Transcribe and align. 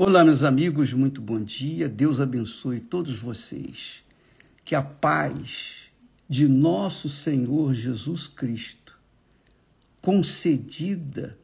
Olá, 0.00 0.24
meus 0.24 0.44
amigos, 0.44 0.92
muito 0.92 1.20
bom 1.20 1.40
dia. 1.40 1.88
Deus 1.88 2.20
abençoe 2.20 2.78
todos 2.78 3.18
vocês. 3.18 4.04
Que 4.64 4.76
a 4.76 4.80
paz 4.80 5.90
de 6.28 6.46
nosso 6.46 7.08
Senhor 7.08 7.74
Jesus 7.74 8.28
Cristo, 8.28 8.96
concedida 10.00 11.36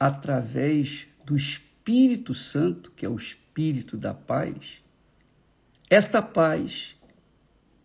através 0.00 1.08
do 1.26 1.36
Espírito 1.36 2.32
Santo, 2.32 2.90
que 2.96 3.04
é 3.04 3.08
o 3.08 3.16
Espírito 3.16 3.98
da 3.98 4.14
paz, 4.14 4.82
esta 5.90 6.22
paz 6.22 6.96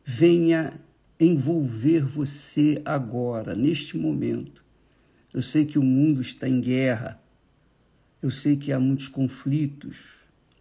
venha 0.06 0.80
envolver 1.20 2.06
você 2.06 2.82
agora, 2.86 3.54
neste 3.54 3.98
momento. 3.98 4.64
Eu 5.34 5.42
sei 5.42 5.66
que 5.66 5.78
o 5.78 5.84
mundo 5.84 6.22
está 6.22 6.48
em 6.48 6.62
guerra 6.62 7.21
eu 8.22 8.30
sei 8.30 8.56
que 8.56 8.72
há 8.72 8.80
muitos 8.80 9.08
conflitos, 9.08 9.98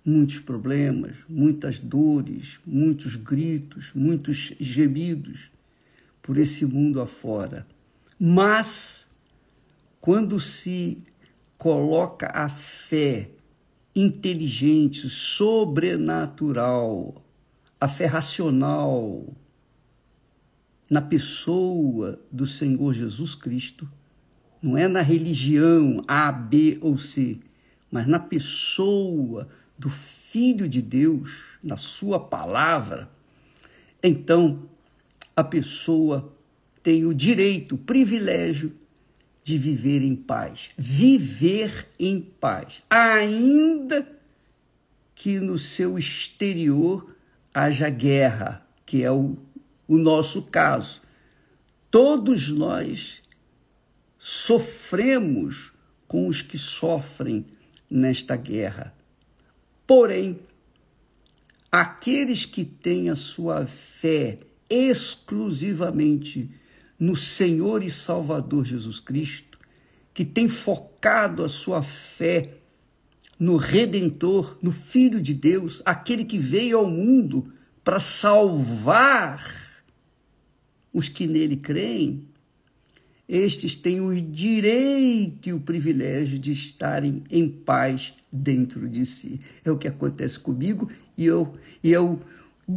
muitos 0.05 0.39
problemas, 0.39 1.17
muitas 1.29 1.79
dores, 1.79 2.59
muitos 2.67 3.17
gritos, 3.17 3.91
muitos 3.95 4.55
gemidos 4.59 5.51
por 6.23 6.39
esse 6.39 6.65
mundo 6.65 6.99
afora. 7.01 7.67
Mas, 8.19 9.11
quando 10.01 10.41
se 10.41 11.05
coloca 11.59 12.31
a 12.33 12.49
fé 12.49 13.29
inteligente, 13.95 15.11
sobrenatural, 15.11 17.23
a 17.79 17.87
fé 17.89 18.07
racional 18.07 19.37
na 20.89 21.03
pessoa 21.03 22.19
do 22.33 22.47
Senhor 22.47 22.95
Jesus 22.95 23.35
Cristo, 23.35 23.87
não 24.63 24.77
é 24.77 24.87
na 24.89 25.01
religião 25.01 26.03
A, 26.07 26.31
B 26.31 26.79
ou 26.81 26.99
C, 26.99 27.41
mas 27.91 28.07
na 28.07 28.19
pessoa 28.19 29.49
do 29.79 29.89
Filho 29.89 30.69
de 30.69 30.81
Deus, 30.81 31.57
na 31.63 31.77
Sua 31.77 32.21
palavra, 32.21 33.11
então 34.03 34.69
a 35.35 35.43
pessoa 35.43 36.33
tem 36.83 37.05
o 37.05 37.15
direito, 37.15 37.75
o 37.75 37.79
privilégio 37.79 38.73
de 39.43 39.57
viver 39.59 40.03
em 40.03 40.15
paz. 40.15 40.71
Viver 40.77 41.89
em 41.99 42.21
paz, 42.21 42.83
ainda 42.89 44.07
que 45.15 45.41
no 45.41 45.59
seu 45.59 45.99
exterior 45.99 47.15
haja 47.53 47.91
guerra, 47.91 48.67
que 48.87 49.03
é 49.03 49.11
o, 49.11 49.37
o 49.87 49.99
nosso 49.99 50.43
caso. 50.43 51.03
Todos 51.91 52.49
nós 52.49 53.23
sofremos 54.19 55.73
com 56.07 56.27
os 56.27 56.43
que 56.43 56.59
sofrem 56.59 57.45
nesta 57.91 58.37
guerra. 58.37 58.95
Porém, 59.87 60.39
aqueles 61.71 62.47
que 62.47 62.65
têm 62.65 63.11
a 63.11 63.17
sua 63.17 63.67
fé 63.67 64.39
exclusivamente 64.69 66.51
no 66.99 67.17
Senhor 67.17 67.83
e 67.83 67.91
Salvador 67.91 68.65
Jesus 68.65 69.01
Cristo, 69.01 69.59
que 70.15 70.25
tem 70.25 70.49
focado 70.49 71.43
a 71.43 71.49
sua 71.49 71.83
fé 71.83 72.55
no 73.39 73.57
Redentor, 73.57 74.59
no 74.63 74.71
Filho 74.71 75.21
de 75.21 75.33
Deus, 75.33 75.83
aquele 75.85 76.25
que 76.25 76.39
veio 76.39 76.79
ao 76.79 76.87
mundo 76.87 77.53
para 77.83 77.99
salvar 77.99 79.83
os 80.93 81.09
que 81.09 81.27
nele 81.27 81.57
creem, 81.57 82.29
estes 83.31 83.77
têm 83.77 84.01
o 84.01 84.21
direito 84.21 85.49
e 85.49 85.53
o 85.53 85.61
privilégio 85.61 86.37
de 86.37 86.51
estarem 86.51 87.23
em 87.31 87.49
paz 87.49 88.13
dentro 88.33 88.89
de 88.89 89.07
si. 89.07 89.41
É 89.65 89.71
o 89.71 89.79
que 89.79 89.87
acontece 89.87 90.37
comigo 90.37 90.91
e, 91.17 91.27
eu, 91.27 91.55
e 91.81 91.95
é 91.95 92.01
o, 92.01 92.19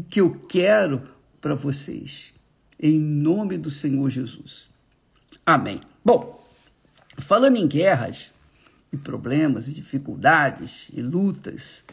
que 0.07 0.21
eu 0.21 0.29
quero 0.47 1.09
para 1.41 1.55
vocês. 1.55 2.35
Em 2.79 2.99
nome 2.99 3.57
do 3.57 3.71
Senhor 3.71 4.07
Jesus. 4.11 4.69
Amém. 5.43 5.81
Bom, 6.05 6.39
falando 7.17 7.57
em 7.57 7.67
guerras 7.67 8.29
e 8.91 8.97
problemas 8.97 9.67
e 9.67 9.71
dificuldades 9.71 10.91
e 10.93 11.01
lutas, 11.01 11.83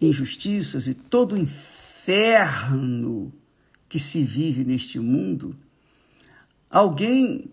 injustiças 0.00 0.88
e 0.88 0.94
todo 0.94 1.34
o 1.34 1.38
inferno 1.38 3.30
que 3.86 3.98
se 3.98 4.22
vive 4.22 4.64
neste 4.64 4.98
mundo, 4.98 5.54
alguém 6.70 7.50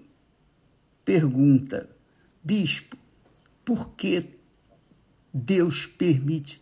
pergunta: 1.03 1.89
Bispo, 2.43 2.97
por 3.63 3.91
que 3.95 4.25
Deus 5.33 5.85
permite 5.85 6.61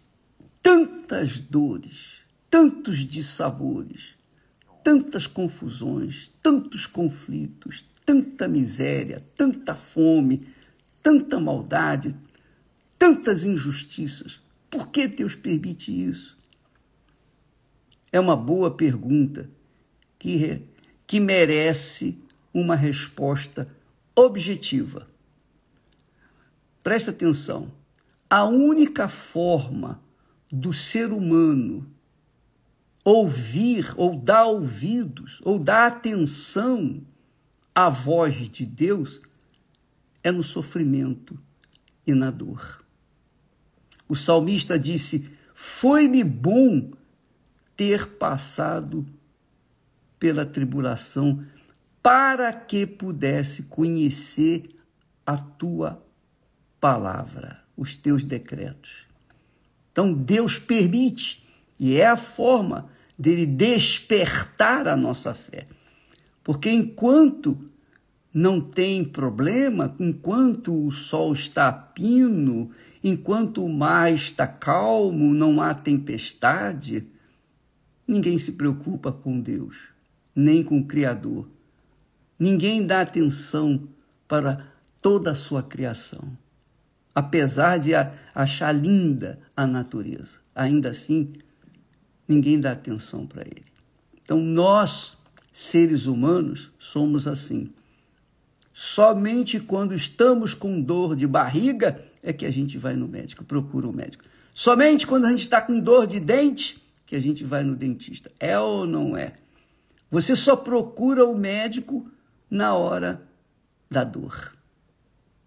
tantas 0.62 1.40
dores, 1.40 2.20
tantos 2.50 3.00
dissabores, 3.00 4.16
tantas 4.84 5.28
confusões, 5.28 6.32
tantos 6.42 6.86
conflitos, 6.86 7.86
tanta 8.06 8.48
miséria, 8.48 9.26
tanta 9.36 9.76
fome, 9.76 10.48
tanta 11.02 11.40
maldade, 11.40 12.16
tantas 12.98 13.44
injustiças? 13.44 14.40
Por 14.70 14.88
que 14.88 15.08
Deus 15.08 15.36
permite 15.36 15.92
isso? 15.92 16.38
É 18.12 18.20
uma 18.20 18.36
boa 18.36 18.72
pergunta 18.72 19.50
que, 20.18 20.62
que 21.08 21.20
merece 21.20 22.18
uma 22.54 22.76
resposta 22.76 23.68
objetiva. 24.16 25.08
Presta 26.84 27.12
atenção. 27.12 27.72
A 28.30 28.44
única 28.46 29.08
forma 29.08 30.02
do 30.52 30.74
ser 30.74 31.12
humano 31.12 31.90
ouvir 33.04 33.94
ou 33.98 34.16
dar 34.16 34.46
ouvidos 34.46 35.40
ou 35.44 35.58
dar 35.58 35.88
atenção 35.88 37.02
à 37.74 37.90
voz 37.90 38.50
de 38.50 38.66
Deus 38.66 39.22
é 40.24 40.32
no 40.32 40.44
sofrimento 40.44 41.38
e 42.06 42.14
na 42.14 42.30
dor. 42.30 42.84
O 44.08 44.16
salmista 44.16 44.78
disse: 44.78 45.30
Foi-me 45.54 46.24
bom 46.24 46.92
ter 47.76 48.08
passado 48.08 49.06
pela 50.20 50.46
tribulação 50.46 51.44
para 52.02 52.52
que 52.52 52.86
pudesse 52.86 53.64
conhecer 53.64 54.64
a 55.26 55.38
tua 55.38 56.04
palavra, 56.80 57.62
os 57.78 57.96
teus 57.96 58.24
decretos. 58.24 59.06
Então 59.92 60.14
Deus 60.14 60.58
permite, 60.58 61.46
e 61.80 61.96
é 61.96 62.08
a 62.08 62.18
forma 62.18 62.90
dele 63.18 63.46
despertar 63.46 64.88
a 64.88 64.96
nossa 64.96 65.34
fé. 65.34 65.68
Porque 66.44 66.72
enquanto 66.72 67.70
não 68.34 68.60
tem 68.60 69.04
problema, 69.04 69.96
enquanto 70.00 70.88
o 70.88 70.92
sol 70.92 71.34
está 71.34 71.72
pino, 71.72 72.72
enquanto 73.04 73.64
o 73.64 73.70
mar 73.70 74.12
está 74.12 74.48
calmo, 74.48 75.34
não 75.34 75.62
há 75.62 75.74
tempestade, 75.74 77.06
ninguém 78.08 78.38
se 78.38 78.54
preocupa 78.54 79.12
com 79.12 79.40
Deus, 79.40 79.76
nem 80.36 80.64
com 80.64 80.80
o 80.80 80.86
Criador. 80.86 81.48
Ninguém 82.42 82.84
dá 82.84 83.02
atenção 83.02 83.88
para 84.28 84.66
toda 85.00 85.30
a 85.30 85.36
sua 85.36 85.62
criação. 85.62 86.36
Apesar 87.14 87.78
de 87.78 87.92
achar 88.34 88.72
linda 88.72 89.40
a 89.56 89.68
natureza, 89.68 90.40
ainda 90.56 90.90
assim, 90.90 91.34
ninguém 92.28 92.60
dá 92.60 92.72
atenção 92.72 93.28
para 93.28 93.44
ele. 93.44 93.64
Então, 94.24 94.40
nós, 94.40 95.20
seres 95.52 96.08
humanos, 96.08 96.72
somos 96.80 97.28
assim. 97.28 97.70
Somente 98.74 99.60
quando 99.60 99.94
estamos 99.94 100.56
com 100.56 100.82
dor 100.82 101.16
de 101.16 101.28
barriga 101.28 102.04
é 102.24 102.34
que 102.34 102.48
a 102.48 102.52
gente 102.52 102.76
vai 102.76 102.96
no 102.96 103.08
médico, 103.08 103.46
procura 103.46 103.88
o 103.88 103.94
médico. 103.94 104.24
Somente 104.52 105.06
quando 105.06 105.26
a 105.26 105.30
gente 105.30 105.42
está 105.42 105.62
com 105.62 105.80
dor 105.80 106.08
de 106.08 106.20
dente 106.20 106.82
que 107.06 107.16
a 107.16 107.20
gente 107.20 107.44
vai 107.44 107.64
no 107.64 107.76
dentista. 107.76 108.32
É 108.40 108.58
ou 108.58 108.88
não 108.88 109.16
é? 109.16 109.34
Você 110.10 110.36
só 110.36 110.56
procura 110.56 111.24
o 111.24 111.38
médico 111.38 112.10
na 112.52 112.76
hora 112.76 113.26
da 113.90 114.04
dor. 114.04 114.56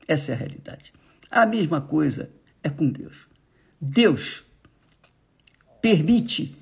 Essa 0.08 0.32
é 0.32 0.34
a 0.34 0.38
realidade. 0.38 0.92
A 1.30 1.44
mesma 1.44 1.82
coisa 1.82 2.30
é 2.62 2.70
com 2.70 2.88
Deus. 2.90 3.26
Deus 3.78 4.42
permite 5.82 6.56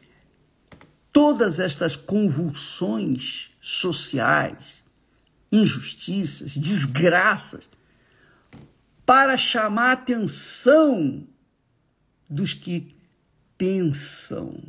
todas 1.12 1.60
estas 1.60 1.94
convulsões 1.94 3.50
sociais, 3.60 4.82
injustiças, 5.50 6.52
desgraças, 6.56 7.68
para 9.06 9.36
chamar 9.36 9.90
a 9.90 9.92
atenção 9.92 11.26
dos 12.28 12.54
que 12.54 12.96
pensam, 13.58 14.60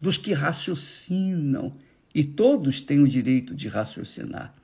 dos 0.00 0.18
que 0.18 0.32
raciocinam, 0.32 1.76
e 2.14 2.24
todos 2.24 2.80
têm 2.80 3.00
o 3.00 3.08
direito 3.08 3.54
de 3.54 3.68
raciocinar. 3.68 4.54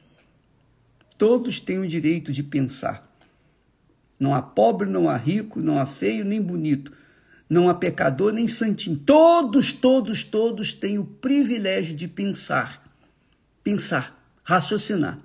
Todos 1.18 1.58
têm 1.58 1.80
o 1.80 1.88
direito 1.88 2.30
de 2.30 2.44
pensar. 2.44 3.04
Não 4.18 4.34
há 4.34 4.40
pobre, 4.40 4.88
não 4.88 5.08
há 5.08 5.16
rico, 5.16 5.60
não 5.60 5.78
há 5.78 5.84
feio 5.84 6.24
nem 6.24 6.40
bonito. 6.40 6.92
Não 7.50 7.68
há 7.68 7.74
pecador 7.74 8.32
nem 8.32 8.46
santinho. 8.46 8.96
Todos, 8.96 9.72
todos, 9.72 10.22
todos 10.22 10.72
têm 10.72 10.98
o 10.98 11.04
privilégio 11.04 11.96
de 11.96 12.06
pensar. 12.06 12.84
Pensar, 13.64 14.16
raciocinar. 14.44 15.18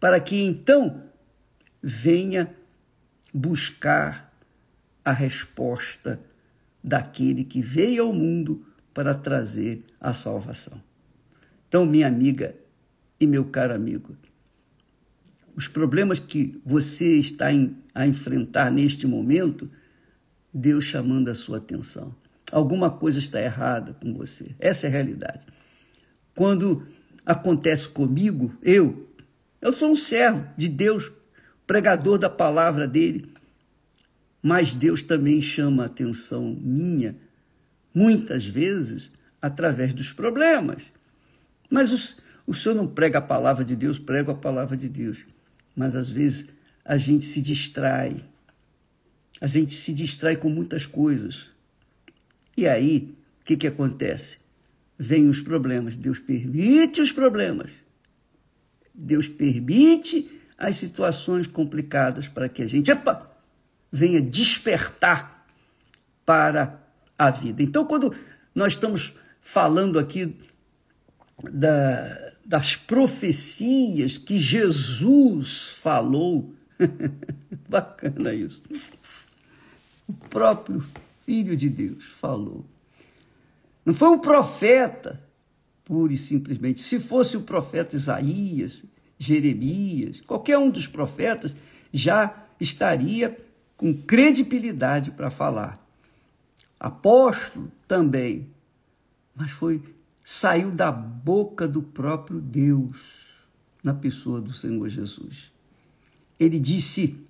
Para 0.00 0.18
que 0.18 0.42
então 0.42 1.04
venha 1.80 2.52
buscar 3.32 4.32
a 5.04 5.12
resposta 5.12 6.20
daquele 6.82 7.44
que 7.44 7.62
veio 7.62 8.04
ao 8.04 8.12
mundo 8.12 8.66
para 8.92 9.14
trazer 9.14 9.84
a 10.00 10.12
salvação. 10.12 10.82
Então, 11.68 11.86
minha 11.86 12.06
amiga 12.06 12.54
e 13.18 13.26
meu 13.26 13.44
caro 13.44 13.74
amigo, 13.74 14.16
os 15.54 15.68
problemas 15.68 16.18
que 16.18 16.60
você 16.64 17.16
está 17.16 17.48
a 17.94 18.06
enfrentar 18.06 18.70
neste 18.70 19.06
momento, 19.06 19.70
Deus 20.52 20.84
chamando 20.84 21.28
a 21.28 21.34
sua 21.34 21.58
atenção. 21.58 22.14
Alguma 22.50 22.90
coisa 22.90 23.18
está 23.18 23.40
errada 23.40 23.94
com 23.94 24.12
você. 24.12 24.54
Essa 24.58 24.86
é 24.86 24.88
a 24.88 24.92
realidade. 24.92 25.46
Quando 26.34 26.86
acontece 27.24 27.88
comigo, 27.88 28.54
eu, 28.62 29.08
eu 29.60 29.72
sou 29.72 29.90
um 29.90 29.96
servo 29.96 30.46
de 30.56 30.68
Deus, 30.68 31.10
pregador 31.66 32.18
da 32.18 32.28
palavra 32.28 32.86
dele, 32.86 33.32
mas 34.42 34.74
Deus 34.74 35.02
também 35.02 35.40
chama 35.40 35.84
a 35.84 35.86
atenção 35.86 36.56
minha, 36.60 37.16
muitas 37.94 38.44
vezes, 38.44 39.12
através 39.40 39.92
dos 39.92 40.12
problemas. 40.12 40.82
Mas 41.70 41.92
o, 41.92 42.18
o 42.46 42.54
senhor 42.54 42.74
não 42.74 42.86
prega 42.86 43.18
a 43.18 43.22
palavra 43.22 43.64
de 43.64 43.76
Deus, 43.76 43.98
prega 43.98 44.32
a 44.32 44.34
palavra 44.34 44.76
de 44.76 44.88
Deus. 44.88 45.24
Mas 45.74 45.94
às 45.94 46.10
vezes 46.10 46.46
a 46.84 46.96
gente 46.96 47.24
se 47.24 47.40
distrai. 47.40 48.24
A 49.40 49.46
gente 49.46 49.74
se 49.74 49.92
distrai 49.92 50.36
com 50.36 50.48
muitas 50.48 50.86
coisas. 50.86 51.46
E 52.56 52.66
aí, 52.66 53.14
o 53.40 53.44
que, 53.44 53.56
que 53.56 53.66
acontece? 53.66 54.38
Vêm 54.98 55.28
os 55.28 55.40
problemas. 55.40 55.96
Deus 55.96 56.18
permite 56.18 57.00
os 57.00 57.10
problemas. 57.10 57.70
Deus 58.94 59.26
permite 59.26 60.30
as 60.56 60.76
situações 60.76 61.46
complicadas 61.46 62.28
para 62.28 62.48
que 62.48 62.62
a 62.62 62.66
gente 62.66 62.90
venha 63.90 64.20
despertar 64.20 65.46
para 66.24 66.80
a 67.18 67.30
vida. 67.30 67.62
Então, 67.62 67.84
quando 67.84 68.14
nós 68.54 68.74
estamos 68.74 69.14
falando 69.40 69.98
aqui 69.98 70.36
da, 71.50 72.31
das 72.44 72.76
profecias 72.76 74.18
que 74.18 74.36
Jesus 74.36 75.68
falou, 75.68 76.52
bacana 77.68 78.34
isso. 78.34 78.62
O 80.08 80.12
próprio 80.28 80.84
Filho 81.24 81.56
de 81.56 81.68
Deus 81.68 82.04
falou. 82.20 82.64
Não 83.84 83.94
foi 83.94 84.08
um 84.08 84.18
profeta, 84.18 85.22
pura 85.84 86.12
e 86.12 86.18
simplesmente. 86.18 86.80
Se 86.80 87.00
fosse 87.00 87.36
o 87.36 87.42
profeta 87.42 87.96
Isaías, 87.96 88.84
Jeremias, 89.18 90.20
qualquer 90.20 90.58
um 90.58 90.70
dos 90.70 90.86
profetas, 90.86 91.54
já 91.92 92.46
estaria 92.60 93.36
com 93.76 93.94
credibilidade 93.94 95.10
para 95.10 95.30
falar. 95.30 95.78
Apóstolo 96.78 97.70
também, 97.86 98.48
mas 99.34 99.50
foi 99.52 99.82
saiu 100.32 100.70
da 100.70 100.90
boca 100.90 101.68
do 101.68 101.82
próprio 101.82 102.40
Deus 102.40 103.36
na 103.84 103.92
pessoa 103.92 104.40
do 104.40 104.50
Senhor 104.50 104.88
Jesus. 104.88 105.52
Ele 106.40 106.58
disse: 106.58 107.20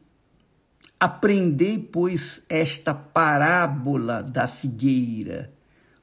Aprendei, 1.00 1.80
pois, 1.80 2.44
esta 2.48 2.94
parábola 2.94 4.22
da 4.22 4.46
figueira, 4.46 5.52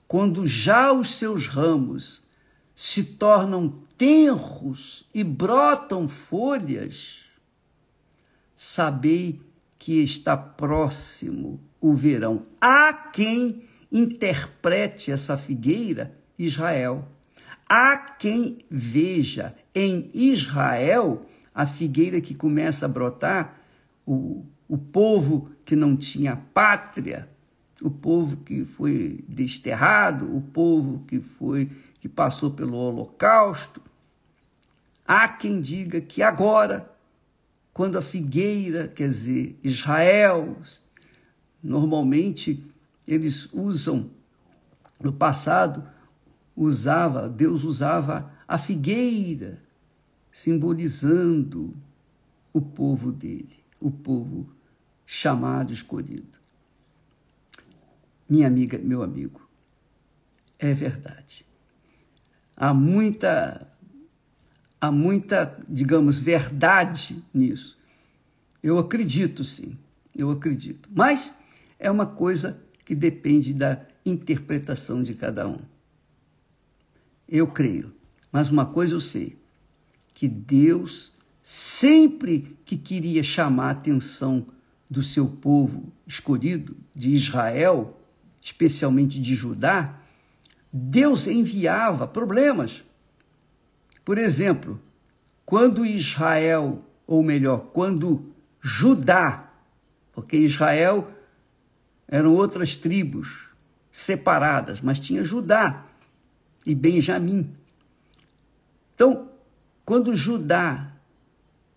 quando 0.10 0.46
já 0.46 0.92
os 0.92 1.16
seus 1.16 1.48
ramos 1.48 2.22
se 2.75 3.04
tornam 3.04 3.69
tenros 3.98 5.06
e 5.13 5.24
brotam 5.24 6.06
folhas, 6.06 7.19
sabei 8.54 9.42
que 9.78 10.04
está 10.04 10.36
próximo 10.36 11.62
o 11.80 11.95
verão. 11.95 12.45
Há 12.60 12.92
quem 12.92 13.63
interprete 13.90 15.13
essa 15.13 15.38
figueira 15.38 16.19
Israel. 16.40 17.08
Há 17.68 17.98
quem 17.98 18.66
veja 18.72 19.56
em 19.76 20.10
Israel 20.14 21.26
a 21.54 21.68
figueira 21.68 22.20
que 22.20 22.34
começa 22.34 22.86
a 22.86 22.90
brotar, 22.90 23.60
o, 24.06 24.44
o 24.68 24.78
povo 24.78 25.52
que 25.64 25.76
não 25.76 25.96
tinha 25.96 26.36
pátria, 26.36 27.30
o 27.82 27.92
povo 27.92 28.38
que 28.38 28.66
foi 28.66 29.24
desterrado, 29.28 30.36
o 30.36 30.42
povo 30.42 31.04
que 31.06 31.20
foi 31.20 31.70
que 32.00 32.10
passou 32.10 32.50
pelo 32.52 32.76
holocausto. 32.76 33.82
Há 35.06 35.28
quem 35.28 35.62
diga 35.62 36.02
que 36.02 36.24
agora 36.24 36.90
quando 37.80 37.98
a 37.98 38.02
figueira, 38.02 38.90
quer 38.90 39.08
dizer, 39.08 39.58
Israel, 39.64 40.58
normalmente 41.64 42.62
eles 43.08 43.48
usam, 43.54 44.10
no 45.02 45.14
passado, 45.14 45.88
usava, 46.60 47.30
Deus 47.30 47.64
usava 47.64 48.34
a 48.46 48.58
figueira, 48.58 49.62
simbolizando 50.30 51.74
o 52.52 52.60
povo 52.62 53.14
dele, 53.14 53.64
o 53.80 53.90
povo 53.90 54.50
chamado, 55.06 55.72
escolhido. 55.72 56.38
Minha 58.28 58.48
amiga, 58.48 58.78
meu 58.78 59.02
amigo, 59.02 59.48
é 60.60 60.74
verdade. 60.74 61.46
Há 62.58 62.74
muita 62.74 63.66
há 64.82 64.92
muita, 64.92 65.58
digamos, 65.68 66.20
verdade 66.20 67.24
nisso. 67.34 67.78
Eu 68.62 68.78
acredito, 68.78 69.44
sim, 69.44 69.78
eu 70.16 70.30
acredito. 70.30 70.90
Mas 70.94 71.34
é 71.78 71.90
uma 71.90 72.06
coisa 72.06 72.62
que 72.86 72.96
depende 72.96 73.54
da 73.54 73.82
interpretação 74.06 75.02
de 75.02 75.14
cada 75.14 75.48
um. 75.48 75.60
Eu 77.30 77.46
creio, 77.46 77.94
mas 78.31 78.50
uma 78.50 78.66
coisa 78.66 78.96
eu 78.96 79.00
sei: 79.00 79.38
que 80.14 80.28
Deus, 80.28 81.14
sempre 81.44 82.58
que 82.66 82.76
queria 82.76 83.22
chamar 83.22 83.68
a 83.68 83.72
atenção 83.72 84.48
do 84.90 85.04
seu 85.04 85.28
povo 85.28 85.94
escolhido, 86.08 86.76
de 86.96 87.12
Israel, 87.12 88.02
especialmente 88.42 89.22
de 89.22 89.36
Judá, 89.36 90.00
Deus 90.74 91.28
enviava 91.28 92.07
problemas. 92.07 92.83
Por 94.04 94.18
exemplo, 94.18 94.81
quando 95.45 95.86
Israel, 95.86 96.83
ou 97.06 97.21
melhor, 97.21 97.68
quando 97.71 98.33
Judá, 98.59 99.52
porque 100.12 100.38
Israel 100.38 101.12
eram 102.07 102.33
outras 102.33 102.76
tribos 102.76 103.50
separadas, 103.92 104.81
mas 104.81 105.00
tinha 105.00 105.24
Judá 105.24 105.89
e 106.66 106.75
Benjamim. 106.75 107.54
Então, 108.95 109.30
quando 109.85 110.13
Judá 110.13 110.94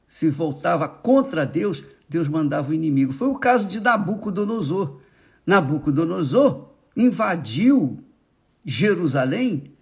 se 0.07 0.29
voltava 0.29 0.89
contra 0.89 1.47
Deus, 1.47 1.83
Deus 2.09 2.29
mandava 2.29 2.71
o 2.71 2.75
inimigo. 2.75 3.13
Foi 3.13 3.29
o 3.29 3.39
caso 3.39 3.65
de 3.67 3.81
Nabucodonosor. 3.81 5.01
Nabucodonosor 5.47 6.69
invadiu 6.97 8.05
Jerusalém 8.65 9.73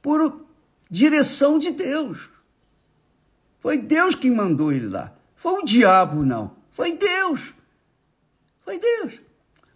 por 0.00 0.46
direção 0.90 1.58
de 1.58 1.72
Deus. 1.72 2.30
Foi 3.58 3.78
Deus 3.78 4.14
quem 4.14 4.30
mandou 4.30 4.72
ele 4.72 4.86
lá. 4.88 5.12
Foi 5.34 5.60
o 5.60 5.64
diabo, 5.64 6.24
não. 6.24 6.56
Foi 6.70 6.96
Deus. 6.96 7.54
Foi 8.64 8.78
Deus. 8.78 9.20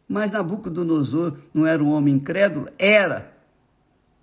Mas 0.09 0.31
Nabucodonosor 0.31 1.37
não 1.53 1.67
era 1.67 1.83
um 1.83 1.91
homem 1.91 2.15
incrédulo? 2.15 2.69
Era. 2.79 3.33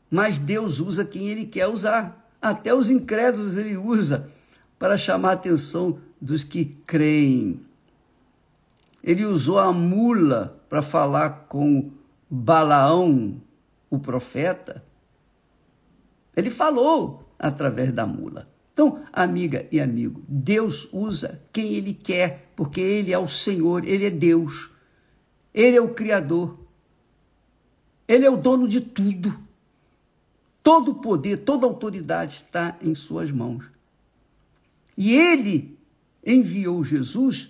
Mas 0.09 0.39
Deus 0.39 0.79
usa 0.79 1.05
quem 1.05 1.29
ele 1.29 1.45
quer 1.45 1.67
usar. 1.67 2.29
Até 2.41 2.73
os 2.73 2.89
incrédulos 2.89 3.55
ele 3.57 3.77
usa 3.77 4.29
para 4.77 4.97
chamar 4.97 5.29
a 5.29 5.33
atenção 5.33 5.99
dos 6.19 6.43
que 6.43 6.65
creem. 6.85 7.59
Ele 9.03 9.25
usou 9.25 9.59
a 9.59 9.71
mula 9.71 10.61
para 10.67 10.81
falar 10.81 11.47
com 11.47 11.91
Balaão, 12.29 13.41
o 13.89 13.97
profeta, 13.97 14.83
ele 16.39 16.49
falou 16.49 17.29
através 17.37 17.91
da 17.91 18.05
mula. 18.05 18.47
Então, 18.71 19.03
amiga 19.11 19.67
e 19.69 19.81
amigo, 19.81 20.23
Deus 20.25 20.87
usa 20.93 21.41
quem 21.51 21.73
Ele 21.73 21.93
quer, 21.93 22.49
porque 22.55 22.79
Ele 22.79 23.11
é 23.11 23.19
o 23.19 23.27
Senhor, 23.27 23.85
Ele 23.85 24.05
é 24.05 24.09
Deus, 24.09 24.69
Ele 25.53 25.75
é 25.75 25.81
o 25.81 25.93
Criador, 25.93 26.57
Ele 28.07 28.25
é 28.25 28.29
o 28.29 28.37
dono 28.37 28.69
de 28.69 28.79
tudo. 28.79 29.37
Todo 30.69 30.91
o 30.91 30.95
poder, 31.01 31.37
toda 31.37 31.65
a 31.65 31.67
autoridade 31.67 32.35
está 32.35 32.77
em 32.79 32.93
Suas 32.93 33.31
mãos. 33.31 33.65
E 34.95 35.15
Ele 35.15 35.75
enviou 36.23 36.83
Jesus 36.83 37.49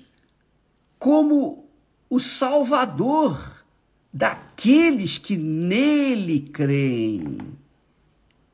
como 0.98 1.68
o 2.10 2.18
Salvador 2.18 3.66
daqueles 4.14 5.18
que 5.18 5.36
nele 5.36 6.40
creem, 6.40 7.40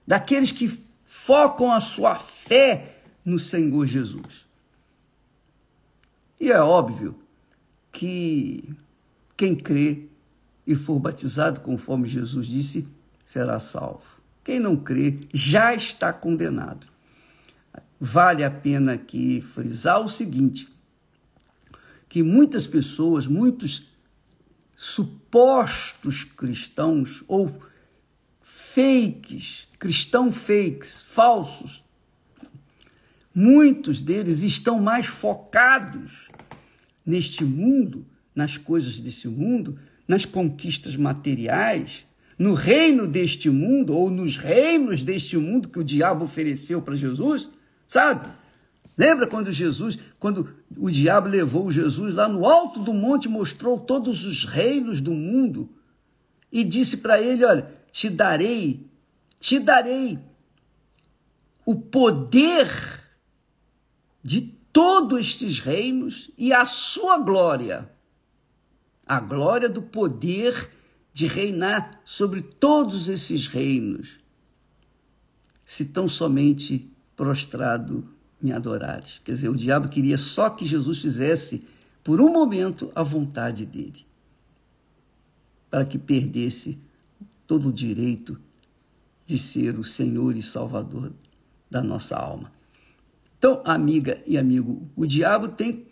daqueles 0.07 0.51
que 0.51 0.67
focam 1.03 1.71
a 1.71 1.79
sua 1.79 2.17
fé 2.17 3.03
no 3.23 3.37
Senhor 3.37 3.85
Jesus. 3.85 4.47
E 6.39 6.51
é 6.51 6.59
óbvio 6.59 7.13
que 7.91 8.67
quem 9.37 9.55
crê 9.55 10.07
e 10.65 10.73
for 10.73 10.97
batizado, 10.97 11.61
conforme 11.61 12.07
Jesus 12.07 12.47
disse, 12.47 12.87
será 13.23 13.59
salvo. 13.59 14.24
Quem 14.45 14.59
não 14.59 14.77
crê 14.77 15.21
já 15.33 15.73
está 15.73 16.13
condenado. 16.13 16.87
Vale 17.99 18.43
a 18.43 18.51
pena 18.51 18.93
aqui 18.93 19.41
frisar 19.41 19.99
o 19.99 20.07
seguinte: 20.07 20.67
que 22.07 22.21
muitas 22.21 22.67
pessoas, 22.67 23.25
muitos 23.25 23.89
supostos 24.75 26.23
cristãos 26.23 27.23
ou 27.27 27.59
fakes, 28.39 29.67
cristão 29.79 30.31
fakes, 30.31 31.01
falsos, 31.01 31.83
muitos 33.33 33.99
deles 33.99 34.43
estão 34.43 34.79
mais 34.79 35.07
focados 35.07 36.29
neste 37.03 37.43
mundo, 37.43 38.05
nas 38.35 38.59
coisas 38.59 38.99
desse 38.99 39.27
mundo, 39.27 39.79
nas 40.07 40.23
conquistas 40.23 40.95
materiais, 40.95 42.05
no 42.37 42.53
reino 42.53 43.07
deste 43.07 43.49
mundo 43.49 43.95
ou 43.95 44.09
nos 44.09 44.37
reinos 44.37 45.01
deste 45.01 45.37
mundo 45.37 45.69
que 45.69 45.79
o 45.79 45.83
diabo 45.83 46.25
ofereceu 46.25 46.81
para 46.81 46.95
Jesus, 46.95 47.49
sabe? 47.87 48.27
Lembra 48.97 49.27
quando 49.27 49.51
Jesus, 49.51 49.97
quando 50.19 50.53
o 50.77 50.89
diabo 50.89 51.27
levou 51.27 51.71
Jesus 51.71 52.13
lá 52.13 52.27
no 52.27 52.45
alto 52.45 52.79
do 52.79 52.93
monte, 52.93 53.27
mostrou 53.27 53.79
todos 53.79 54.25
os 54.25 54.45
reinos 54.45 55.01
do 55.01 55.13
mundo 55.13 55.69
e 56.51 56.63
disse 56.63 56.97
para 56.97 57.21
ele: 57.21 57.43
Olha, 57.43 57.73
te 57.91 58.09
darei, 58.09 58.85
te 59.39 59.59
darei 59.59 60.17
o 61.65 61.75
poder 61.75 62.69
de 64.23 64.41
todos 64.71 65.19
estes 65.27 65.59
reinos 65.59 66.31
e 66.37 66.53
a 66.53 66.63
sua 66.63 67.17
glória, 67.17 67.89
a 69.05 69.19
glória 69.19 69.67
do 69.67 69.81
poder 69.81 70.71
de 71.15 71.27
reinar 71.27 72.01
sobre 72.03 72.41
todos 72.41 73.07
esses 73.07 73.47
reinos, 73.47 74.19
se 75.63 75.85
tão 75.85 76.09
somente 76.09 76.91
prostrado 77.15 78.05
me 78.41 78.51
adorares. 78.51 79.21
Quer 79.23 79.35
dizer, 79.35 79.47
o 79.47 79.55
diabo 79.55 79.87
queria 79.87 80.17
só 80.17 80.49
que 80.49 80.65
Jesus 80.65 80.99
fizesse, 80.99 81.65
por 82.03 82.19
um 82.19 82.29
momento, 82.33 82.91
a 82.93 83.01
vontade 83.01 83.65
dele, 83.65 84.05
para 85.71 85.85
que 85.85 85.97
perdesse 85.97 86.77
todo 87.47 87.69
o 87.69 87.73
direito 87.73 88.37
de 89.25 89.37
ser 89.37 89.79
o 89.79 89.85
Senhor 89.85 90.35
e 90.35 90.43
Salvador 90.43 91.13
da 91.71 91.81
nossa 91.81 92.17
alma. 92.17 92.51
Então, 93.37 93.61
amiga 93.63 94.21
e 94.27 94.37
amigo, 94.37 94.85
o 94.97 95.05
diabo 95.05 95.47
tem 95.47 95.87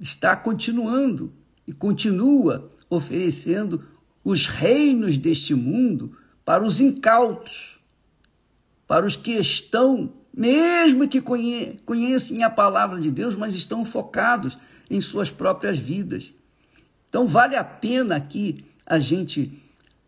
está 0.00 0.36
continuando 0.36 1.32
e 1.66 1.72
continua 1.72 2.70
oferecendo 2.88 3.93
os 4.24 4.46
reinos 4.46 5.18
deste 5.18 5.54
mundo 5.54 6.16
para 6.44 6.64
os 6.64 6.80
incautos, 6.80 7.78
para 8.86 9.06
os 9.06 9.14
que 9.14 9.32
estão 9.32 10.12
mesmo 10.36 11.06
que 11.06 11.20
conheçam 11.20 12.42
a 12.42 12.50
palavra 12.50 13.00
de 13.00 13.10
Deus, 13.10 13.36
mas 13.36 13.54
estão 13.54 13.84
focados 13.84 14.58
em 14.90 15.00
suas 15.00 15.30
próprias 15.30 15.78
vidas. 15.78 16.32
Então, 17.08 17.26
vale 17.26 17.54
a 17.54 17.62
pena 17.62 18.16
aqui 18.16 18.64
a 18.84 18.98
gente 18.98 19.62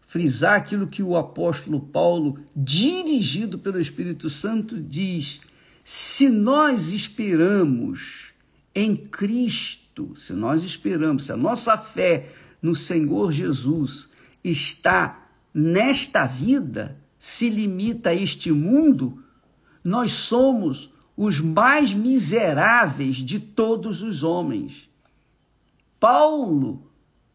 frisar 0.06 0.56
aquilo 0.56 0.88
que 0.88 1.02
o 1.02 1.16
apóstolo 1.16 1.80
Paulo, 1.80 2.40
dirigido 2.54 3.58
pelo 3.58 3.80
Espírito 3.80 4.28
Santo, 4.28 4.80
diz: 4.80 5.40
se 5.84 6.28
nós 6.28 6.92
esperamos 6.92 8.32
em 8.74 8.96
Cristo, 8.96 10.14
se 10.16 10.32
nós 10.32 10.64
esperamos, 10.64 11.24
se 11.24 11.32
a 11.32 11.36
nossa 11.36 11.78
fé 11.78 12.30
no 12.66 12.74
Senhor 12.74 13.30
Jesus 13.30 14.08
está 14.42 15.28
nesta 15.54 16.26
vida, 16.26 17.00
se 17.16 17.48
limita 17.48 18.10
a 18.10 18.14
este 18.14 18.50
mundo, 18.50 19.22
nós 19.84 20.10
somos 20.10 20.92
os 21.16 21.38
mais 21.38 21.94
miseráveis 21.94 23.18
de 23.18 23.38
todos 23.38 24.02
os 24.02 24.24
homens. 24.24 24.90
Paulo, 26.00 26.90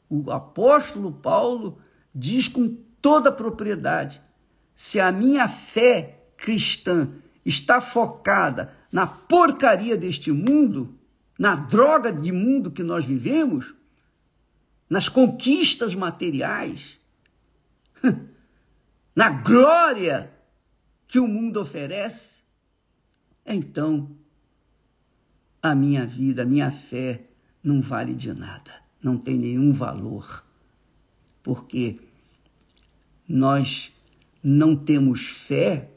o 0.09 0.29
apóstolo 0.29 1.13
Paulo, 1.13 1.77
diz 2.13 2.49
com 2.49 2.75
toda 3.01 3.31
propriedade: 3.31 4.21
se 4.75 4.99
a 4.99 5.13
minha 5.13 5.47
fé 5.47 6.25
cristã 6.35 7.07
está 7.45 7.79
focada 7.79 8.73
na 8.91 9.07
porcaria 9.07 9.95
deste 9.95 10.29
mundo, 10.29 10.93
na 11.39 11.55
droga 11.55 12.11
de 12.11 12.33
mundo 12.33 12.69
que 12.69 12.83
nós 12.83 13.05
vivemos, 13.05 13.73
nas 14.91 15.07
conquistas 15.07 15.95
materiais, 15.95 16.99
na 19.15 19.29
glória 19.29 20.29
que 21.07 21.17
o 21.17 21.25
mundo 21.25 21.61
oferece, 21.61 22.41
então 23.45 24.11
a 25.63 25.73
minha 25.73 26.05
vida, 26.05 26.41
a 26.41 26.45
minha 26.45 26.69
fé 26.71 27.21
não 27.63 27.81
vale 27.81 28.13
de 28.13 28.33
nada, 28.33 28.83
não 29.01 29.17
tem 29.17 29.37
nenhum 29.37 29.71
valor, 29.71 30.45
porque 31.41 32.01
nós 33.25 33.93
não 34.43 34.75
temos 34.75 35.25
fé, 35.25 35.89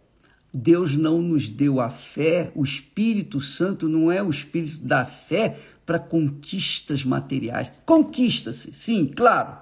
Deus 0.52 0.96
não 0.96 1.20
nos 1.20 1.48
deu 1.48 1.80
a 1.80 1.90
fé, 1.90 2.52
o 2.54 2.62
Espírito 2.62 3.40
Santo 3.40 3.88
não 3.88 4.12
é 4.12 4.22
o 4.22 4.30
espírito 4.30 4.78
da 4.78 5.04
fé 5.04 5.58
para 5.84 5.98
conquistas 5.98 7.04
materiais. 7.04 7.70
Conquista-se, 7.84 8.72
sim, 8.72 9.06
claro, 9.06 9.58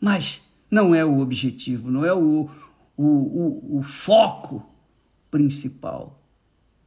mas 0.00 0.42
não 0.70 0.94
é 0.94 1.04
o 1.04 1.20
objetivo, 1.20 1.90
não 1.90 2.04
é 2.04 2.12
o, 2.12 2.50
o, 2.96 3.04
o, 3.04 3.78
o 3.78 3.82
foco 3.82 4.68
principal. 5.30 6.22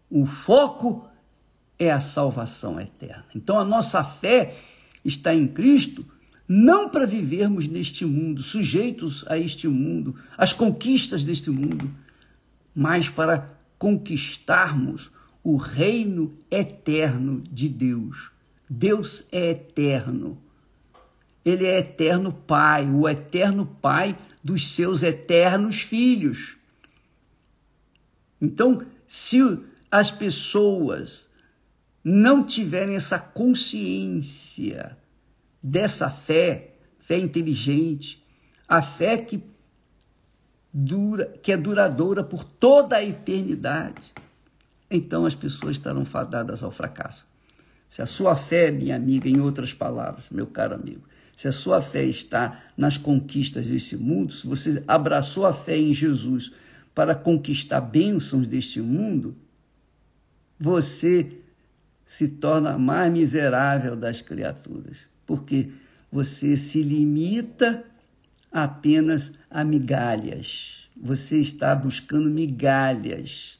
O 0.09 0.25
foco 0.25 1.07
é 1.77 1.91
a 1.91 2.01
salvação 2.01 2.79
eterna. 2.79 3.25
Então 3.35 3.59
a 3.59 3.65
nossa 3.65 4.03
fé 4.03 4.55
está 5.03 5.33
em 5.33 5.47
Cristo 5.47 6.05
não 6.47 6.89
para 6.89 7.05
vivermos 7.05 7.67
neste 7.67 8.03
mundo, 8.05 8.41
sujeitos 8.41 9.23
a 9.27 9.38
este 9.38 9.67
mundo, 9.67 10.15
às 10.35 10.51
conquistas 10.51 11.23
deste 11.23 11.51
mundo, 11.51 11.91
mas 12.73 13.07
para 13.07 13.55
conquistarmos 13.77 15.11
o 15.43 15.57
reino 15.57 16.33
eterno 16.49 17.43
de 17.51 17.69
Deus. 17.69 18.31
Deus 18.69 19.25
é 19.31 19.51
eterno. 19.51 20.38
Ele 21.43 21.65
é 21.65 21.79
eterno 21.79 22.31
Pai, 22.31 22.88
o 22.89 23.09
eterno 23.09 23.65
Pai 23.65 24.17
dos 24.43 24.73
seus 24.73 25.01
eternos 25.01 25.81
filhos. 25.81 26.57
Então, 28.39 28.79
se 29.07 29.39
as 29.91 30.11
pessoas 30.11 31.29
não 32.03 32.43
tiverem 32.43 32.95
essa 32.95 33.19
consciência 33.19 34.97
dessa 35.61 36.09
fé, 36.09 36.75
fé 36.99 37.17
inteligente, 37.17 38.23
a 38.67 38.81
fé 38.81 39.17
que 39.17 39.43
dura, 40.71 41.25
que 41.41 41.51
é 41.51 41.57
duradoura 41.57 42.23
por 42.23 42.43
toda 42.43 42.97
a 42.97 43.03
eternidade, 43.03 44.13
então 44.89 45.25
as 45.25 45.35
pessoas 45.35 45.75
estarão 45.75 46.05
fadadas 46.05 46.63
ao 46.63 46.71
fracasso. 46.71 47.28
Se 47.89 48.03
a 48.03 48.05
sua 48.05 48.36
fé, 48.36 48.69
minha 48.72 48.96
amiga, 48.96 49.27
em 49.27 49.41
outras 49.41 49.74
palavras, 49.74 50.25
meu 50.29 50.46
caro 50.46 50.75
amigo, 50.75 51.01
se 51.36 51.48
a 51.48 51.51
sua 51.51 51.81
fé 51.81 52.03
está 52.03 52.63
nas 52.77 52.98
conquistas 52.98 53.67
desse 53.67 53.98
mundo, 53.98 54.31
se 54.31 54.46
você 54.46 54.84
abraçou 54.88 55.46
a 55.46 55.51
fé 55.51 55.75
em 55.75 55.91
Jesus 55.91 56.51
para 56.93 57.15
conquistar 57.15 57.81
bênçãos 57.81 58.46
deste 58.46 58.79
mundo, 58.79 59.36
você 60.60 61.31
se 62.05 62.27
torna 62.27 62.72
a 62.72 62.77
mais 62.77 63.12
miserável 63.12 63.96
das 63.96 64.22
criaturas, 64.22 64.98
porque 65.25 65.72
você 66.12 66.58
se 66.58 66.84
limita 66.84 67.84
apenas 68.51 69.31
a 69.50 69.63
migalhas. 69.63 70.89
Você 71.01 71.38
está 71.38 71.74
buscando 71.74 72.29
migalhas. 72.29 73.58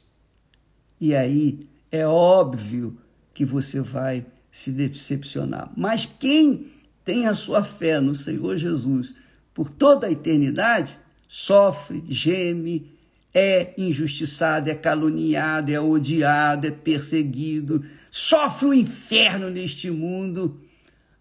E 1.00 1.14
aí 1.14 1.60
é 1.90 2.06
óbvio 2.06 2.98
que 3.40 3.44
você 3.46 3.80
vai 3.80 4.26
se 4.52 4.70
decepcionar. 4.70 5.72
Mas 5.74 6.04
quem 6.04 6.66
tem 7.02 7.26
a 7.26 7.32
sua 7.32 7.64
fé 7.64 7.98
no 7.98 8.14
Senhor 8.14 8.58
Jesus 8.58 9.14
por 9.54 9.70
toda 9.70 10.06
a 10.06 10.10
eternidade, 10.10 10.98
sofre, 11.26 12.04
geme, 12.06 12.92
é 13.32 13.72
injustiçado, 13.78 14.68
é 14.68 14.74
caluniado, 14.74 15.72
é 15.72 15.80
odiado, 15.80 16.66
é 16.66 16.70
perseguido, 16.70 17.82
sofre 18.10 18.66
o 18.66 18.74
inferno 18.74 19.48
neste 19.48 19.90
mundo, 19.90 20.60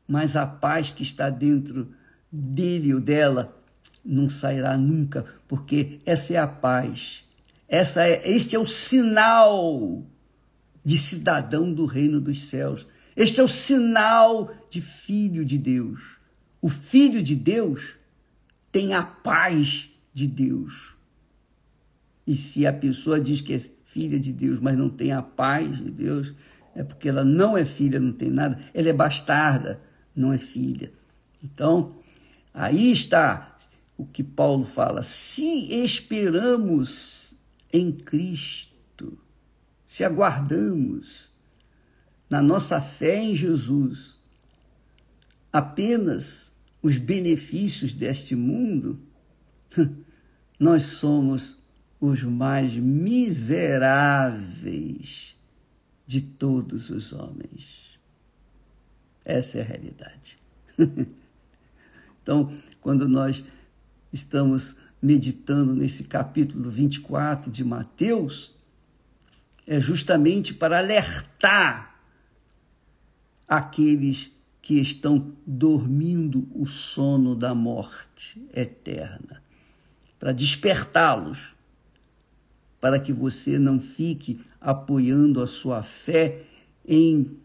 mas 0.05 0.35
a 0.35 0.45
paz 0.45 0.91
que 0.91 1.03
está 1.03 1.29
dentro 1.29 1.87
dele 2.29 2.93
ou 2.93 2.99
dela 2.99 3.57
não 4.03 4.27
sairá 4.27 4.75
nunca, 4.75 5.25
porque 5.47 5.99
essa 6.05 6.33
é 6.33 6.37
a 6.37 6.47
paz. 6.47 7.23
Essa 7.65 8.03
é, 8.03 8.29
este 8.29 8.57
é 8.57 8.59
o 8.59 8.65
sinal 8.65 10.03
de 10.89 10.97
cidadão 10.97 11.71
do 11.71 11.85
reino 11.85 12.19
dos 12.19 12.49
céus. 12.49 12.87
Este 13.15 13.39
é 13.39 13.43
o 13.43 13.47
sinal 13.47 14.51
de 14.71 14.81
filho 14.81 15.45
de 15.45 15.55
Deus. 15.55 16.17
O 16.59 16.67
filho 16.67 17.21
de 17.21 17.35
Deus 17.35 17.93
tem 18.71 18.95
a 18.95 19.03
paz 19.03 19.91
de 20.11 20.25
Deus. 20.25 20.95
E 22.25 22.33
se 22.33 22.65
a 22.65 22.73
pessoa 22.73 23.19
diz 23.19 23.39
que 23.39 23.53
é 23.53 23.61
filha 23.85 24.19
de 24.19 24.33
Deus, 24.33 24.59
mas 24.59 24.75
não 24.75 24.89
tem 24.89 25.11
a 25.11 25.21
paz 25.21 25.77
de 25.77 25.91
Deus, 25.91 26.33
é 26.73 26.83
porque 26.83 27.07
ela 27.07 27.23
não 27.23 27.55
é 27.55 27.65
filha, 27.65 27.99
não 27.99 28.11
tem 28.11 28.31
nada, 28.31 28.59
ela 28.73 28.89
é 28.89 28.93
bastarda, 28.93 29.79
não 30.15 30.33
é 30.33 30.39
filha. 30.39 30.91
Então, 31.43 31.97
aí 32.51 32.91
está 32.91 33.55
o 33.95 34.07
que 34.07 34.23
Paulo 34.23 34.65
fala: 34.65 35.03
se 35.03 35.71
esperamos 35.83 37.35
em 37.71 37.91
Cristo, 37.91 38.68
se 39.89 40.03
aguardamos 40.03 41.31
na 42.29 42.43
nossa 42.43 42.79
fé 42.79 43.19
em 43.19 43.35
Jesus 43.35 44.19
apenas 45.51 46.53
os 46.79 46.97
benefícios 46.97 47.91
deste 47.91 48.35
mundo, 48.35 48.99
nós 50.59 50.83
somos 50.83 51.57
os 51.99 52.21
mais 52.21 52.75
miseráveis 52.75 53.35
de 56.05 56.21
todos 56.21 56.91
os 56.91 57.11
homens. 57.11 57.97
Essa 59.25 59.57
é 59.57 59.61
a 59.61 59.65
realidade. 59.65 60.37
então, 62.21 62.55
quando 62.79 63.09
nós 63.09 63.43
estamos 64.13 64.75
meditando 65.01 65.73
nesse 65.73 66.03
capítulo 66.03 66.69
24 66.69 67.49
de 67.49 67.63
Mateus, 67.63 68.58
é 69.69 69.79
justamente 69.79 70.51
para 70.51 70.79
alertar 70.79 72.01
aqueles 73.47 74.31
que 74.63 74.79
estão 74.79 75.31
dormindo 75.45 76.49
o 76.55 76.65
sono 76.65 77.35
da 77.35 77.53
morte 77.53 78.43
eterna, 78.51 79.43
para 80.17 80.31
despertá-los, 80.31 81.53
para 82.81 82.99
que 82.99 83.13
você 83.13 83.59
não 83.59 83.79
fique 83.79 84.41
apoiando 84.59 85.39
a 85.39 85.45
sua 85.45 85.83
fé 85.83 86.45
em 86.83 87.37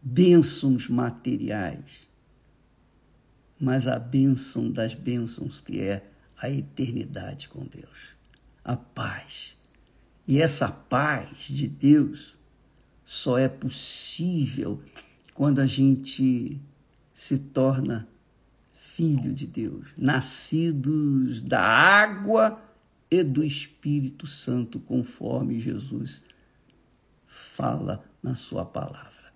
bênçãos 0.00 0.88
materiais, 0.88 2.08
mas 3.58 3.88
a 3.88 3.98
bênção 3.98 4.70
das 4.70 4.94
bênçãos 4.94 5.60
que 5.60 5.80
é 5.80 6.08
a 6.36 6.48
eternidade 6.48 7.48
com 7.48 7.64
Deus, 7.66 8.15
a 8.66 8.76
paz 8.76 9.56
e 10.26 10.40
essa 10.40 10.68
paz 10.68 11.44
de 11.48 11.68
Deus 11.68 12.36
só 13.04 13.38
é 13.38 13.48
possível 13.48 14.82
quando 15.34 15.60
a 15.60 15.66
gente 15.66 16.60
se 17.14 17.38
torna 17.38 18.08
filho 18.72 19.32
de 19.32 19.46
Deus, 19.46 19.88
nascidos 19.96 21.42
da 21.42 21.62
água 21.62 22.60
e 23.08 23.22
do 23.22 23.44
Espírito 23.44 24.26
Santo, 24.26 24.80
conforme 24.80 25.60
Jesus 25.60 26.24
fala 27.26 28.04
na 28.20 28.34
sua 28.34 28.64
palavra. 28.64 29.32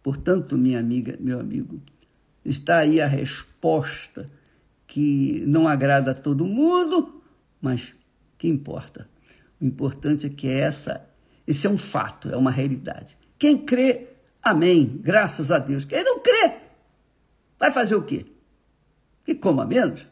Portanto, 0.00 0.56
minha 0.56 0.78
amiga, 0.78 1.16
meu 1.18 1.40
amigo, 1.40 1.82
está 2.44 2.78
aí 2.78 3.00
a 3.00 3.06
resposta 3.06 4.30
que 4.86 5.42
não 5.46 5.66
agrada 5.66 6.12
a 6.12 6.14
todo 6.14 6.46
mundo, 6.46 7.13
mas 7.64 7.94
que 8.36 8.46
importa? 8.46 9.08
O 9.58 9.64
importante 9.64 10.26
é 10.26 10.28
que 10.28 10.46
essa, 10.46 11.08
esse 11.46 11.66
é 11.66 11.70
um 11.70 11.78
fato, 11.78 12.28
é 12.28 12.36
uma 12.36 12.50
realidade. 12.50 13.18
Quem 13.38 13.56
crê, 13.56 14.08
amém, 14.42 14.86
graças 15.00 15.50
a 15.50 15.58
Deus. 15.58 15.86
Quem 15.86 16.04
não 16.04 16.20
crê, 16.20 16.58
vai 17.58 17.70
fazer 17.70 17.94
o 17.94 18.02
quê? 18.02 18.26
Que 19.24 19.34
coma 19.34 19.64
menos? 19.64 20.06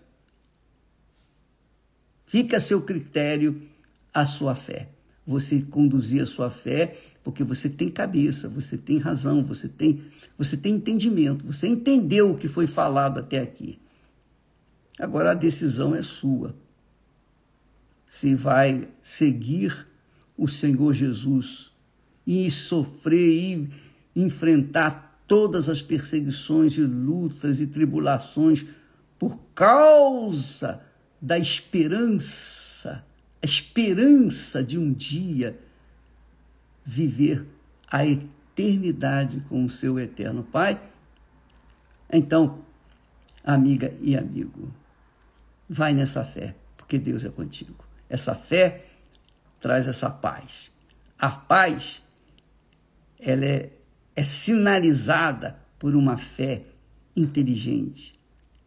Fica 2.24 2.56
a 2.56 2.60
seu 2.60 2.80
critério 2.80 3.68
a 4.14 4.24
sua 4.24 4.54
fé. 4.54 4.88
Você 5.26 5.60
conduzir 5.60 6.22
a 6.22 6.26
sua 6.26 6.48
fé 6.48 6.96
porque 7.22 7.44
você 7.44 7.68
tem 7.68 7.90
cabeça, 7.90 8.48
você 8.48 8.78
tem 8.78 8.96
razão, 8.96 9.44
você 9.44 9.68
tem, 9.68 10.02
você 10.38 10.56
tem 10.56 10.76
entendimento, 10.76 11.46
você 11.46 11.68
entendeu 11.68 12.30
o 12.30 12.34
que 12.34 12.48
foi 12.48 12.66
falado 12.66 13.20
até 13.20 13.40
aqui. 13.40 13.78
Agora 14.98 15.32
a 15.32 15.34
decisão 15.34 15.94
é 15.94 16.00
sua 16.00 16.61
se 18.12 18.34
vai 18.34 18.86
seguir 19.00 19.86
o 20.36 20.46
Senhor 20.46 20.92
Jesus 20.92 21.72
e 22.26 22.50
sofrer 22.50 23.32
e 23.32 23.70
enfrentar 24.14 25.18
todas 25.26 25.70
as 25.70 25.80
perseguições 25.80 26.76
e 26.76 26.82
lutas 26.82 27.58
e 27.58 27.66
tribulações 27.66 28.66
por 29.18 29.40
causa 29.54 30.82
da 31.22 31.38
esperança, 31.38 33.02
a 33.42 33.46
esperança 33.46 34.62
de 34.62 34.78
um 34.78 34.92
dia 34.92 35.58
viver 36.84 37.46
a 37.90 38.04
eternidade 38.04 39.42
com 39.48 39.64
o 39.64 39.70
seu 39.70 39.98
eterno 39.98 40.42
Pai. 40.44 40.78
Então, 42.12 42.58
amiga 43.42 43.94
e 44.02 44.14
amigo, 44.14 44.70
vai 45.66 45.94
nessa 45.94 46.22
fé, 46.26 46.54
porque 46.76 46.98
Deus 46.98 47.24
é 47.24 47.30
contigo. 47.30 47.90
Essa 48.12 48.34
fé 48.34 48.84
traz 49.58 49.88
essa 49.88 50.10
paz. 50.10 50.70
A 51.18 51.30
paz 51.30 52.02
ela 53.18 53.42
é, 53.42 53.72
é 54.14 54.22
sinalizada 54.22 55.58
por 55.78 55.96
uma 55.96 56.18
fé 56.18 56.62
inteligente, 57.16 58.14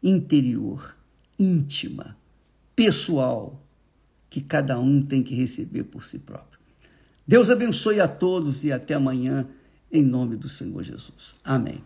interior, 0.01 0.97
íntima, 1.38 2.17
pessoal, 2.75 3.62
que 4.31 4.41
cada 4.41 4.79
um 4.79 5.05
tem 5.05 5.21
que 5.21 5.36
receber 5.36 5.84
por 5.84 6.03
si 6.03 6.17
próprio. 6.17 6.60
Deus 7.27 7.51
abençoe 7.51 8.01
a 8.01 8.08
todos 8.08 8.63
e 8.63 8.71
até 8.71 8.95
amanhã, 8.95 9.47
em 9.91 10.03
nome 10.03 10.36
do 10.36 10.49
Senhor 10.49 10.81
Jesus. 10.81 11.36
Amém. 11.43 11.84